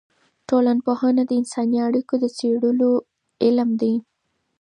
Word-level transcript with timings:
ټولنپوهنه 0.49 1.23
د 1.27 1.31
انساني 1.39 1.77
اړیکو 1.87 2.13
د 2.19 2.25
څېړلو 2.37 2.91
علم 3.45 3.69
دی. 3.81 3.93